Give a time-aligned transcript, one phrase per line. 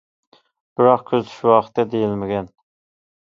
[0.79, 2.51] بىراق كۆزىتىش ۋاقتى دېيىلمىگەن.